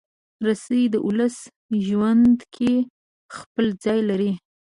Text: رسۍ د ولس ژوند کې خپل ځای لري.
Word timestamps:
رسۍ 0.47 0.83
د 0.93 0.95
ولس 1.07 1.37
ژوند 1.85 2.37
کې 2.55 2.71
خپل 3.35 3.65
ځای 3.83 3.99
لري. 4.09 4.31